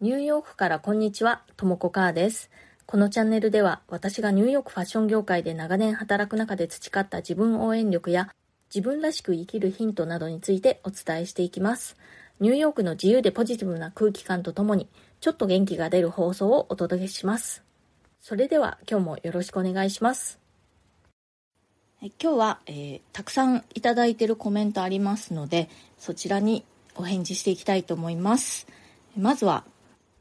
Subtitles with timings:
[0.00, 2.52] ニューヨークからこんにちは、ともこかーです。
[2.86, 8.32] このチャンネルでは私がニューヨークファッション業界で長年働く中で培った自分応援力や
[8.72, 11.96] 自分らしく生きるヒントなどについてお伝えしていきます。
[12.38, 14.86] ニューヨークの自由でポジティブな空気感とともに
[15.20, 17.64] ちょっと元気が出る放送をお届けします。
[18.20, 20.38] それでは今日もよろしくお願いします。
[22.00, 25.68] 今日は、えー、たくさんいただいているコメントありますので
[25.98, 28.68] そちらにお返事していきたいと思います
[29.16, 29.64] まずは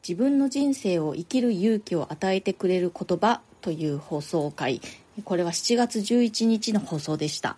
[0.08, 4.80] 自分の人生を生きる勇気を与えてくれる言葉という放送回
[5.26, 7.58] これは7月11日の放送でした。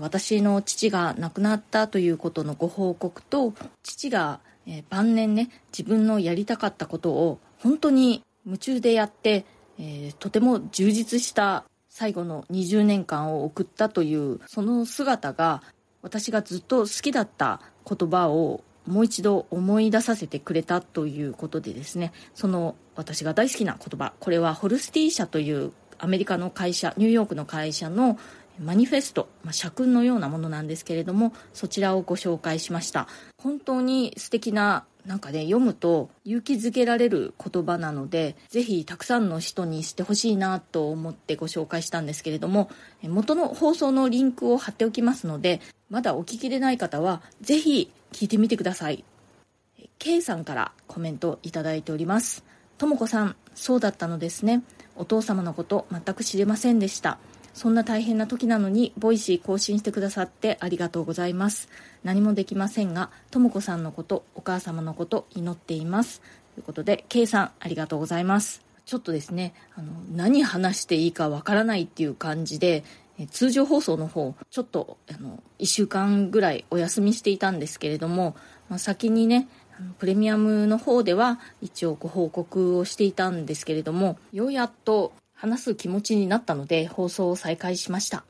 [0.00, 4.40] 私の父が亡くなったということのご報告と父が
[4.88, 9.44] 晩年ね自分のやりたかったことを本当に夢中でやって、
[9.78, 15.62] えー、とても充実した最後の20年間を送ったというその姿が
[16.00, 28.18] 私がずっと好きだった言葉をもう一度思い出させてくれたということでですねその私が大好きな言葉これはホルスティー社というアメリカの会社ニューヨークの会社の
[28.58, 33.06] マニフェスト、まあ、社訓のようなものなんですけれどもそちらをご紹介しました。
[33.38, 42.68] 本当に素敵ななんかね読むと勇気づけられる言葉なのでぜひたくさんの人にしてほしいなと思ってご紹介したんですけれども
[43.02, 49.04] 元の放送のリンクを貼っておきますのでまだお聞きでない方はぜひ聞いてみてください。
[49.98, 52.44] K さんからコメントいただいております。
[52.78, 54.62] とも子さんそうだったのですね。
[54.96, 57.18] お父様のこと全く知れませんでした。
[57.56, 61.70] そんな大変な時なのに Voicy 更新してくださってありがとうございます。
[62.04, 66.20] 何もできませんがとも子さんのことお母様のこと祈っています。
[66.54, 68.60] ということで K さんありがとうございます。
[68.84, 72.84] ちょっとですねあの何話していいかわからないっていう感じで
[73.30, 78.36] 通常放送の方ちょっとあの1週間ぐらいお休みしていたんですけれども、
[78.68, 79.48] まあ、先にね
[79.98, 88.24] プレミアムの方では一応ご報告をしていたんですけれどもようやっと話す気持ちになったので放送を再開しました。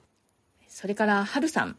[0.69, 1.77] それからはるさん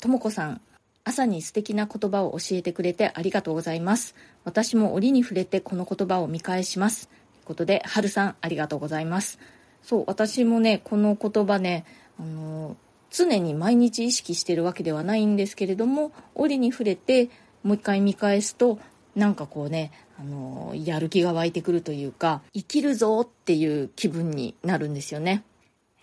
[0.00, 0.60] とも子さん
[1.04, 4.14] 朝に素敵な言葉を教えてくれてありがとうございます。
[4.44, 7.08] 私も折に触れてこの言葉を見返します。
[7.08, 9.38] ということではるさんありがとうございます。
[9.82, 11.84] そう私もねこの言葉ね
[12.18, 12.76] あの
[13.10, 17.28] 常に毎日意識してるわけではないんですけれども折に触れて
[17.62, 18.78] もう一回見返すと
[19.14, 25.42] なんかこうねあのやる気が湧いてくるというか生きるぞっていう気分になるんですよね。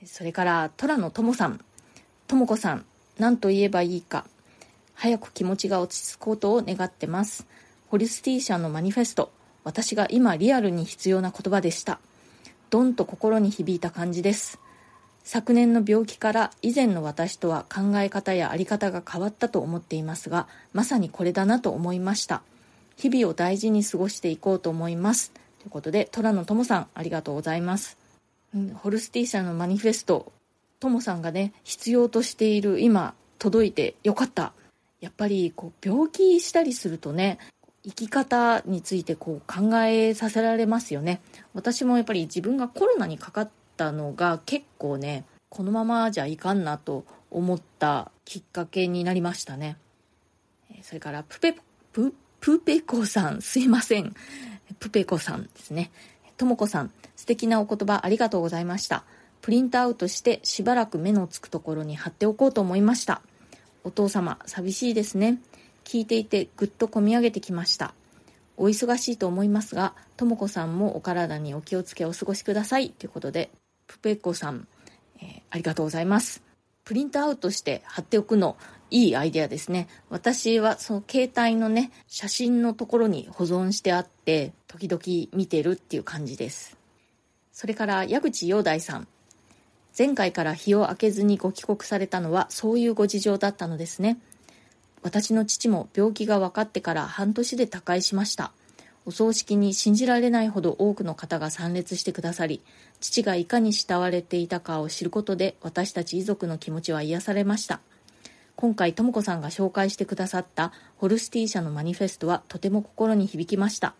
[0.06, 1.64] それから虎野友さん
[2.28, 2.86] 智子さん
[3.20, 4.26] 何と言えばいいか。
[4.94, 7.48] 早く気持ちが落ち着くことを願ってます。
[7.90, 9.32] ホリスティー社のマニフェスト。
[9.64, 12.00] 私が今リアルに必要な言葉でした。
[12.70, 14.60] ドンと心に響いた感じです。
[15.24, 22.42] 昨年の病気から以前の私とは考え方や在り方が変わったと思っていますがまさにこれだなと思いました。
[23.02, 25.32] 日々を大事に過ごしていこうと思います。
[25.32, 27.98] ということで虎野友さんありがとうございます、
[28.54, 30.32] うん、ホルスティー社のマニフェスト
[30.80, 34.54] 友さんがね必要としている今届いてよかった。
[35.00, 37.40] やっぱりこう病気したりするとね
[37.84, 41.22] 生き方についてこう考えさせられますよね。
[41.56, 49.78] 私もやっぱり自分がコロナにかかったのが結構ねこのままじゃいかんなと思ったきっかけになりましたね。
[50.84, 51.56] それからプペ
[51.94, 54.16] ププペコさんすいません。
[54.80, 55.92] プペコさんですね。
[56.38, 59.04] ともこさん素敵なお言葉ありがとうございました。
[59.42, 63.22] プリントアウトしてしばらく目のつくところに貼っておこうと思いました。
[63.84, 65.40] お父様寂しいですね。
[65.84, 67.94] 聞いていてぐっとこみ上げてきました。
[68.58, 72.90] お忙しいと思いますがとも子さんもお体にお気をつけお過ごしください。
[72.90, 73.52] ということで
[73.86, 74.68] プペコさん、
[75.22, 76.42] えー、ありがとうございます。
[76.84, 78.58] プリントアウトして貼っておくの、
[78.92, 79.88] いいアイデアですね。
[80.10, 85.02] 私はその携帯のね、写真のところに保存してあって、時々
[85.36, 86.78] 見てるっていう感じです。
[87.52, 89.08] それから矢口陽大さん。
[89.98, 94.18] 前回から日を明けずにご帰国されたのはそういうご事情だったのですね。
[95.02, 98.52] 私の父も病気が分かってから半年で他界しました。
[99.06, 102.62] お葬式に信じられないほど多くの方が参列してくださり
[103.00, 107.80] 父がいかに慕われていたかを知ることで私たち遺族の気持ちは癒されました
[108.62, 113.96] 今回とも子さんが紹介してくださったホルスティー社のマニフェストはとても心に響きました。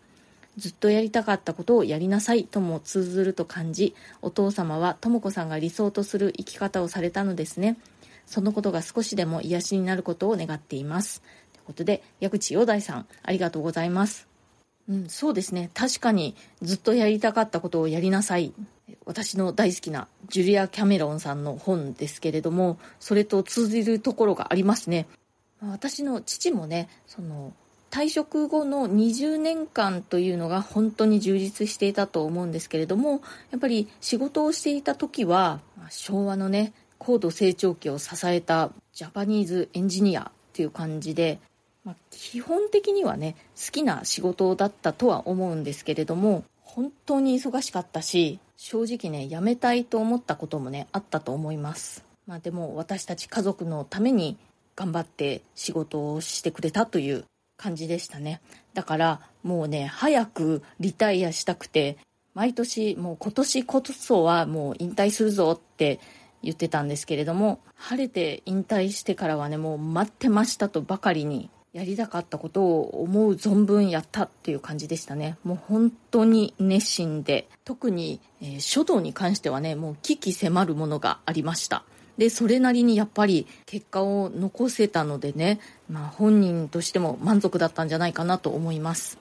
[0.56, 7.76] ずっとやりたかったことをやりなさいとも通ずると感じお父様はとも子さんが理想とする生き方をされたのですね。
[8.24, 11.22] そのことが少しでも癒しになることを願っています。
[11.52, 14.28] ということで矢口陽大さんありがとうございます。
[14.88, 15.70] うん、そうですね。
[15.74, 18.52] 確かにずっとやりたかったことをやりなさい。
[19.06, 25.06] 私の大好きなジュリア・キャメロンさんの本ですけれどもそれと通じるところがありますね。
[25.60, 27.52] 私の父もねその
[27.92, 33.20] 退職後の20年間というのが本当に充実していたと思うんですけれども
[33.50, 41.38] やっぱり仕事をしていた時は昭和のね高度成長期を支えた Japanese engineer っていう感じで、
[41.84, 46.44] まあ、基本的にはね好きな仕事だったとは思うんですけれども
[46.74, 54.38] 本当に忙しかったし正直ね辞めたいと思ったこともねあったと思います、まあ、でも私たち家族のために
[54.74, 57.26] 頑張って仕事をしてくれたという
[57.58, 58.40] 感じでしたね。
[58.72, 61.98] だからもうね早くリタイアしたくて
[62.32, 66.00] 毎年もう今年こそはもう引退するぞって
[66.42, 75.38] 言ってたんですけれども晴れて引退してからはねもう待ってましたとばかりにやりたかったことを思う存分やったっていう感じでしたね。
[75.42, 81.84] もう本当に熱心で特に、えー、書道に関してはねもう危機迫るものがありました。
[82.18, 89.18] でそれなりにやっぱり結果を残せたのでね、まあ、本人としても満足だったんじゃないかなと思います。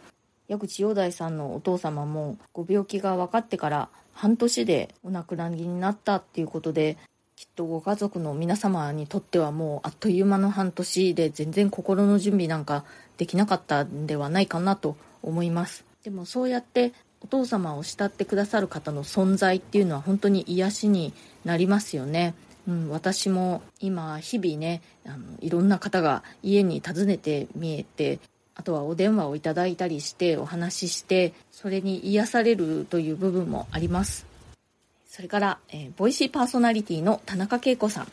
[0.49, 6.97] 矢口洋大さんのお父様もご病気が分かってから半年でお亡くなりになったっていうことで
[7.41, 12.85] きっとご家族の皆様にとってはもうあっという間の半年で全然心の準備なんか
[13.17, 15.83] できなかったんではないかなと思います。
[16.03, 22.35] でもそうやってお父様を慕ってくださる方の存在っていうのは本当に癒しになりますよね。
[22.67, 28.19] うん、私も今日々ねあのいろんな方が家に訪ねて見えて
[28.53, 34.30] あとはお電話をいただいたりしてお話ししてそれに癒されるという部分もあります。
[35.11, 38.07] それから、えー、ボイシーパーソナリティの田中恵子さん。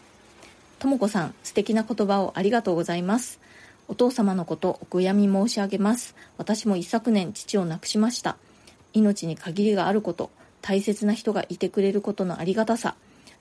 [0.81, 3.39] とも子さん、素敵な言葉をありがとうございます。
[3.87, 6.17] お父様のことお悔やみ申し上げます。
[6.39, 8.37] 私も一昨年父を亡くしました。
[8.95, 10.31] 命に限りがあること、
[10.61, 12.97] 大切な人がいてくれることのありがたさ、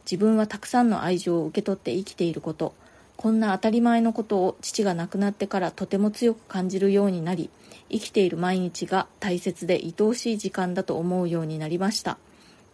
[0.05, 2.75] 自分はたくさんの愛情を受け取って生きていること、
[3.15, 7.49] こんな当たり前のことを父が亡くなってからとても強く感じるようになり、
[7.89, 12.19] 生きている毎日が大切で愛おしい時間だと思うようになりました。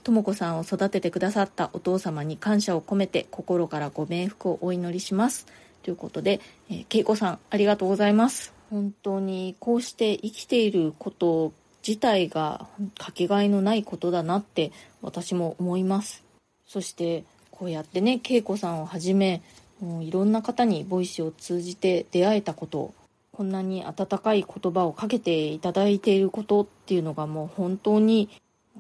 [0.03, 5.47] とも子さんを育ててくださったお父様に感謝を込めて心からご冥福をお祈りします。
[5.81, 6.39] ということで、
[6.69, 8.53] えー、恵子さんありがとうございます。
[8.69, 11.53] 本当にこうして生きていること
[11.87, 12.67] 自体が
[12.97, 14.71] かけがえのないことだなって
[15.01, 16.23] 私も思います。
[16.65, 19.41] そしてこうやってね恵子さんをはじめ
[19.79, 22.93] もういろんな方に Voicy を通じて出会えたこと
[23.31, 28.29] こんなに温かい言葉をかけていただいていることっていうのがもう本当に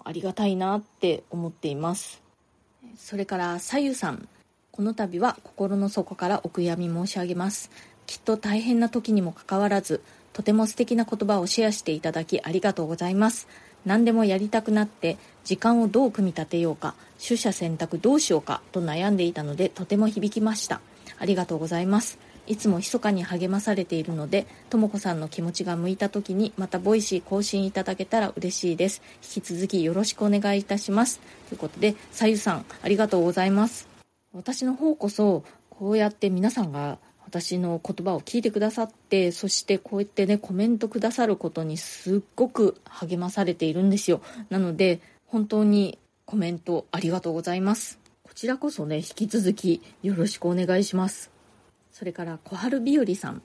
[0.03, 2.21] ありがたいなって思っています。
[2.97, 4.27] それからさゆさん。
[4.71, 7.69] この度は心の底からお悔やみ申し上げます。
[8.07, 10.01] きっと大変な時にもかかわらず
[10.33, 13.47] とても素敵な言葉をシェアしていただきありがとうございます。
[13.85, 20.81] 何でもやりたくなって時間をどう組み立てようか取捨選択どうしようかと悩んでいたのでとても響きました。
[21.19, 22.17] ありがとうございます。
[22.47, 29.01] いつも密かに励まされているので、ともこさんの気持ちが向いた時にまた Voicy 更新いただけたら嬉しいです。
[29.23, 31.19] 引き続きよろしくお願いいたします。
[31.49, 33.87] ということで、さゆさん、ありがとうございます。
[34.33, 36.97] 私の方こそ、こうやって皆さんが
[37.33, 51.32] 私の言葉を聞いてくださってそしてこうやってねコメントくださることにすっごく励まされているんですよなので本当にコメントありがとうございますこちらこそね引き続きよろしくお願いします
[51.93, 53.41] それから小春日和さん。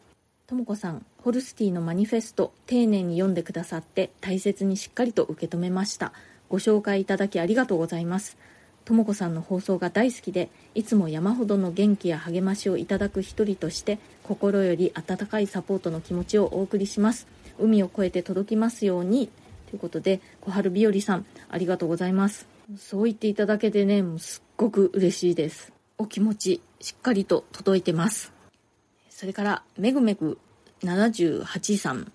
[0.47, 6.15] とも子さんホルスティのマニフェスト丁寧に読んでくださって大切にしっかりと受け止めました。
[6.49, 8.39] ご紹介いただきありがとうございます。
[8.87, 17.27] とも子さんの放送が大好きでいつも山ほどの元気や励ましをいただく一人として心より温かいサポートの気持ちをお送りします。
[17.59, 19.29] 海を越えて届きますように。
[19.69, 22.47] ということで小春日和さんありがとうございます。
[22.79, 25.75] そう言っていただけてねもうすっごく嬉しいです。
[25.99, 28.38] お気持ちしっかりと届いてます。
[29.19, 30.39] それから、めぐめぐ
[30.85, 32.13] 78さん。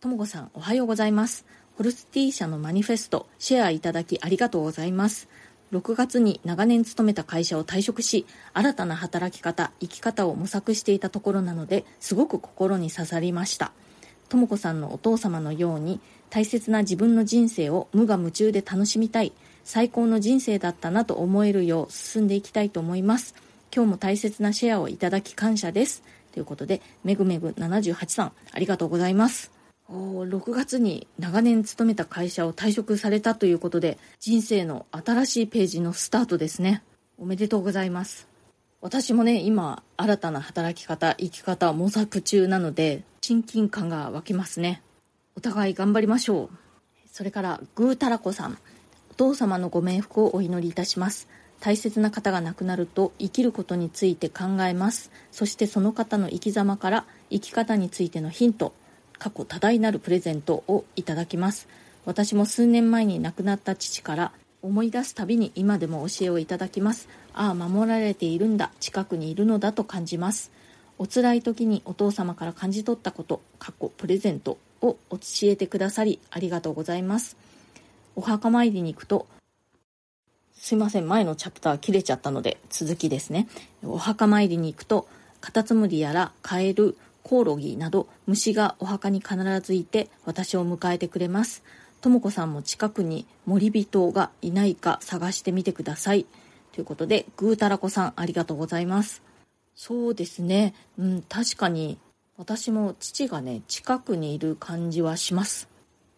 [0.00, 1.44] ともこさん、おはようございます。
[1.76, 5.28] ホルスティー社のマニフェスト、シェアいただきありがとうございます。
[5.74, 13.72] 6月に長年勤めた会社を退職し、新たな働き方、生き方を模索していたところなので、すごく心に刺さりました。
[14.30, 23.34] ともこさんのお父様のように、大切な自分の人生を無我夢中で楽しみたい、最高の人生だったなと思えるよう進んでいきたいと思います。
[23.74, 26.02] 今日も大切なシェアをいただき感謝です。
[26.36, 29.50] ということで、めぐめぐ78さん、ありがとうございます。
[29.88, 36.82] お6月に長年勤めた会社を退職されたということで、人生の新しいページのスタートですね。
[37.16, 38.28] おめでとうございます。
[38.82, 44.82] 私もね、今、新たな働き方、生き方模索中なので、親近感が湧きますね。
[45.36, 46.58] お互い頑張りましょう。
[47.10, 48.58] それから、ぐーたらこさん。
[49.10, 51.28] お父様のご冥福をお祈りいたします。
[51.60, 55.10] 大切な方が亡くなると生きることについて考えます。
[55.32, 58.72] そしてその方の生き様から生き方についてのヒント
[59.18, 61.68] 過去多大なるプレゼントをいただきます。
[62.04, 64.32] 私も数年前に亡くなった父から
[64.62, 67.08] 思い出すたびに今でも教えをいただきます。
[67.34, 68.70] ああ守られているんだ。
[68.80, 70.50] 近くにいるのだと感じます。
[70.98, 77.36] お辛い時にお父様から感じ取ったこと過去プレゼントを教えてくださりありがとうございます。
[78.14, 79.26] お墓参りに行くと
[80.58, 81.08] すいません。
[81.08, 83.46] 前のチャプター切れちゃったので続きですね。
[83.84, 85.06] お墓参りに行くと
[85.40, 91.62] カタツムリやらカエルコオロギなど虫がお墓に必ずいて私を迎えてくれます。
[92.00, 96.26] とも子さんも近くに森人がいないか探してみてください。
[96.72, 99.22] ということでぐーたらこさんありがとうございます。
[99.74, 100.74] そうですね。
[100.98, 101.98] うん確かに
[102.38, 105.68] 私も父がね近くにいる感じはします。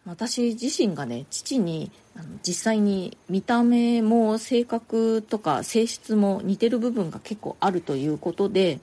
[0.07, 8.80] 私自身がね父にあの実際に見た目も性格とか性質も似てる部分が結構あるということで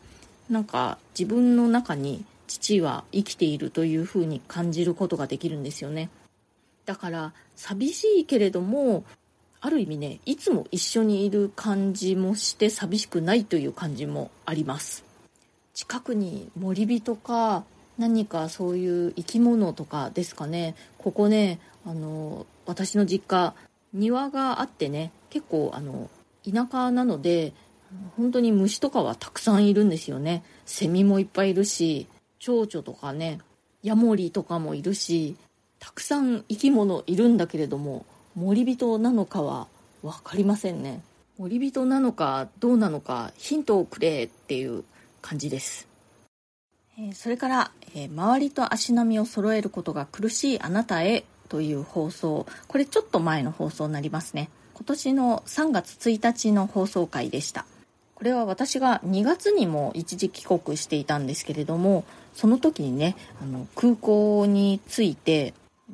[0.49, 6.09] なんか自分の中に父は生きているというふうに感じることができるんですよね。
[6.85, 9.03] だから寂しいけれども
[9.59, 15.03] ある意味ねいつも一緒にいる感じもして寂しくないという感じもあります。
[15.73, 17.65] 近くに森人か
[17.97, 20.75] 何かそういう生き物とかですかね。
[20.99, 23.53] ここねあの私の実家
[23.93, 26.10] 庭があってね結構あの
[26.43, 27.53] 田舎なので
[28.17, 30.43] 本当に虫とかはたくさんいるんですよね。
[30.65, 32.07] セミもいっぱいいるし
[32.39, 33.39] 蝶々とかね
[33.84, 35.36] ヤモリとかもいるし
[35.79, 38.05] たくさん生き物いるんだけれども
[38.36, 39.67] 森人なのかは
[40.01, 41.01] 分かりませんね。
[41.38, 44.84] 森人なのかどうなのかヒントをくれっていう
[45.22, 45.88] 感じです、
[47.13, 51.25] それから、え、周りと足並みを揃えることが苦しいあなたへ。
[51.55, 54.50] という放送これちょっと前の放送になりますね。
[54.74, 57.65] 今年の3月1日の放送回でした。
[58.13, 65.53] これは私が2月にも一時帰国していたんですけれどもその時にねあの空港に着いて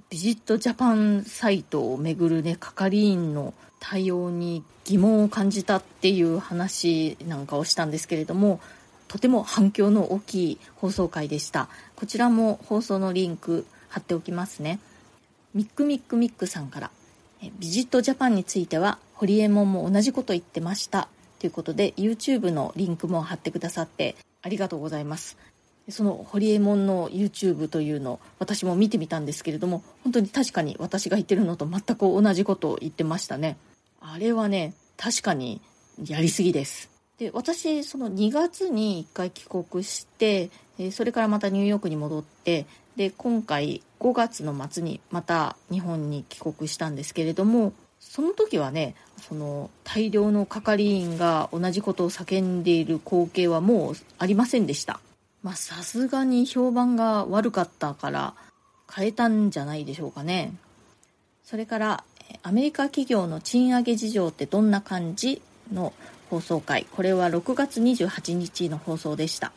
[0.10, 8.60] ビジットジャパンサイトをめぐるね係員の対応に疑問を感じたっていう話なんかをしたんですけれども
[9.08, 11.70] とても反響の大きい放送回でした。
[11.96, 14.80] こちらも放送のリンク貼っておきますね。
[15.54, 16.92] ミックミックミックさんから
[17.60, 21.08] ビジットジャパンについてはホリエモンも同じこと言ってました。
[21.40, 25.38] ということで YouTube のリンクも貼ってくださってありがとうございます。
[25.90, 33.58] そのホリエモンの YouTube というのを私も見てみたんですけれども本当に確かに私が言ってるのと全く同じことを言ってましたね。
[34.00, 35.62] あれはね確かに
[36.06, 36.91] やりすぎです。
[37.22, 40.50] で私その2月に1回帰国して
[40.92, 55.00] それからまたニューヨークに戻ってで今回5月の末にまた日本に帰国したんですけれどもその時はねその大量の係員が同じことを叫んでいる光景はもうありませんでした。
[55.44, 58.34] まあさすがに評判が悪かったから
[58.92, 60.56] 変えたんじゃないでしょうかね。
[61.44, 62.04] それから
[62.42, 65.40] アメリカ企業の賃上げ事情ってどんな感じ
[65.72, 65.94] の
[66.32, 69.52] 放送回これは6月28日の放送でした。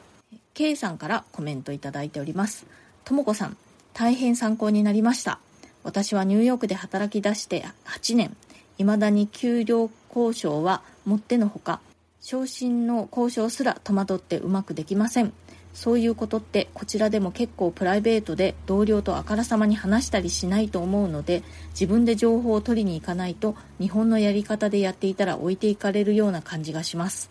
[0.55, 2.67] K さんからコメントいただいております。
[3.05, 3.57] ともこさん
[3.93, 5.39] 大変参考になりました。
[5.85, 8.37] 私はニューヨークで働き出して8年。
[8.77, 11.79] いまだに給料交渉はもってのほか
[12.21, 15.33] 昇進の交渉すら戸惑ってうまくできません。
[15.75, 27.29] そういうことってこちらでも結構プライベートで同僚とあからさまに話したりしないと思うので自分で情報を取りに行かないと日本のやり方でやっていたら置いていかれるような感じがします。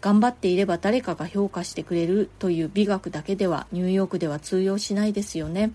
[0.00, 5.72] 頑張っていれば誰かが評価してくれるという美学だけではニューヨークでは通用しないですよね。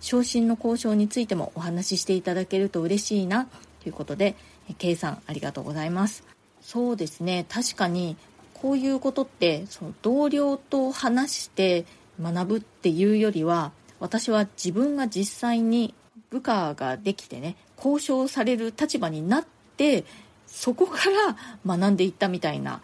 [0.00, 3.46] 昇進の交渉についてもお話ししていただけると嬉しいな
[3.82, 4.34] ということで
[4.76, 6.24] K さんありがとうございます。
[6.60, 7.46] そうですね。
[7.48, 8.16] 確かに
[8.64, 11.84] こういうことってその同僚と話して
[12.18, 15.92] 学ぶっていうよりは私は自分が実際に
[16.30, 19.44] 部下ができてね交渉される立場になっ
[19.76, 20.06] て
[20.46, 21.36] そこから
[21.76, 22.80] 学んでいったみたいな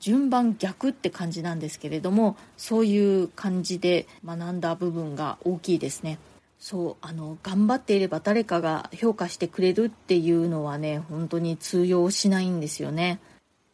[0.00, 6.18] 順番逆って感じなんですけれどもそういう感じで学んだ部分が大きいですね。
[6.58, 13.20] そうあの頑張っていれば誰かが評価してくれるっていうのはね本当に通用しないんですよね。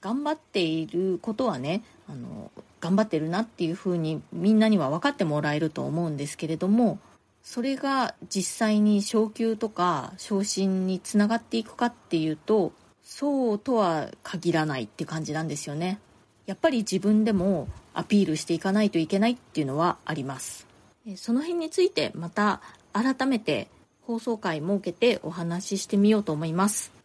[0.01, 2.51] 頑張っていることはねあの
[2.81, 6.99] 頑張ってるなっていうふうにみんなには分かってもらえると思うんですけれども
[7.43, 12.73] それが実際に昇給とか昇進につながっていくかっていうと
[13.03, 16.01] そうとは限らないって感じなんですよね
[16.47, 20.67] やっぱり自分でもアピールしていかないといけないっていうのはあります
[21.17, 22.61] その辺についてまた
[22.93, 23.69] 改めて
[24.07, 26.96] 放送回設けてお話ししてみようと思います。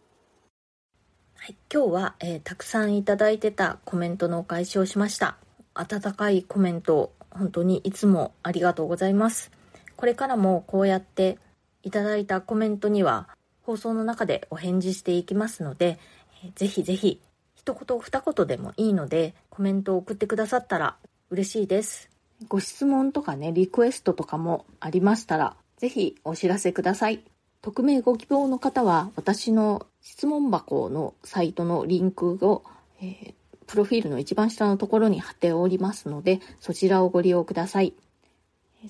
[1.44, 5.38] はい、今日は、えー、たくさんいただいてたコメントのお返しをしました。
[5.74, 9.50] 温かいコメント、本当にいつもありがとうございます。
[9.96, 11.38] これからもこうやって
[11.82, 13.28] いただいたコメントには
[13.62, 15.98] 放送の中でお返事していきますので、
[16.44, 17.20] えぜひぜひ
[17.56, 20.96] 一言二言でもいいのでコメントを送ってくださったら
[21.28, 22.08] 嬉しいです。
[22.46, 27.24] ご質問とかね、リクエストとかもありましたら、ぜひお知らせください。
[27.62, 32.64] 匿名ご希望の方は私の質問箱のサイトのリンクを、
[33.00, 33.34] えー、
[33.68, 37.94] プロフィールの一番下のところに貼っておりますので、そちらをご利用ください。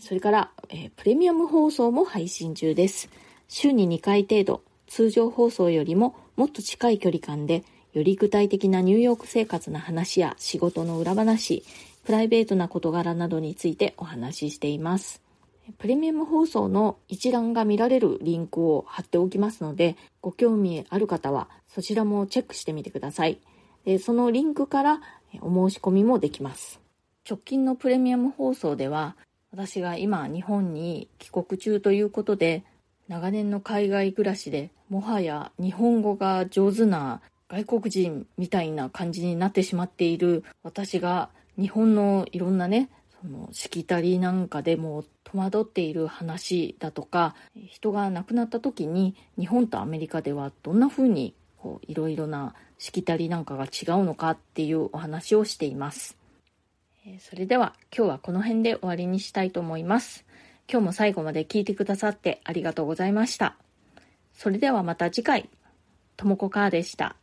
[0.00, 3.11] それから、えー、プレミアム放送も配信中です。
[3.47, 11.62] 週に2回程度、通常放送よりももっと近い距離感で、より具体的なニューヨーク生活の話や仕事の裏話、
[12.05, 15.21] プライベートな事柄などについてお話ししています。
[15.78, 23.38] プレミアム放送の一覧が見られるリンクを貼っておきますので、ご興味ある方はそちらもチェックしてみてください。
[23.85, 25.00] でそのリンクから
[25.40, 26.81] お申し込みもできます。
[27.28, 29.16] 直近のプレミアム放送では、
[29.52, 32.64] 私が今日本に帰国中ということで、
[33.09, 41.28] 長年の海外暮らしでもはや日本語が上手な外国人みたいな感じになってしまっている私が
[41.59, 42.88] 日本のいろんなね
[43.23, 47.37] そのしきたりなんかでも戸惑っている話だとか
[47.69, 56.17] 人が亡くなった時に日本とアメリカではどんな風にこういろいろなしきたりなんかが違うのかっていうお話をしています。
[57.21, 60.25] それでは今日はこの辺で終わりにしたいと思います。
[60.69, 63.57] 今日も最後まで聞いてくださってありがとうございました。
[64.35, 65.49] それではまた次回。
[66.17, 67.22] ともこかーでした。